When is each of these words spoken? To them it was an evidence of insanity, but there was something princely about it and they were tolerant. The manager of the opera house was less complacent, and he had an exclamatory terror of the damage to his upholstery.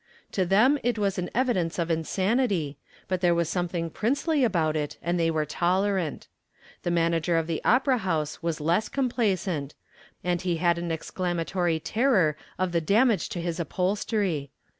To 0.31 0.47
them 0.47 0.79
it 0.81 0.97
was 0.97 1.19
an 1.19 1.29
evidence 1.35 1.77
of 1.77 1.91
insanity, 1.91 2.79
but 3.07 3.21
there 3.21 3.35
was 3.35 3.49
something 3.49 3.91
princely 3.91 4.43
about 4.43 4.75
it 4.75 4.97
and 5.03 5.19
they 5.19 5.29
were 5.29 5.45
tolerant. 5.45 6.27
The 6.81 6.89
manager 6.89 7.37
of 7.37 7.45
the 7.45 7.61
opera 7.63 7.99
house 7.99 8.41
was 8.41 8.59
less 8.59 8.89
complacent, 8.89 9.75
and 10.23 10.41
he 10.41 10.57
had 10.57 10.79
an 10.79 10.91
exclamatory 10.91 11.79
terror 11.79 12.35
of 12.57 12.71
the 12.71 12.81
damage 12.81 13.29
to 13.29 13.41
his 13.41 13.59
upholstery. 13.59 14.49